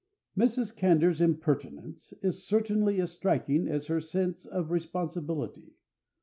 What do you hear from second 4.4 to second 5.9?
of responsibility.